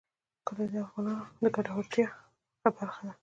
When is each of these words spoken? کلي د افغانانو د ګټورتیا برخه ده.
کلي 0.45 0.65
د 0.73 0.75
افغانانو 0.85 1.25
د 1.43 1.45
ګټورتیا 1.55 2.07
برخه 2.77 3.01
ده. 3.07 3.13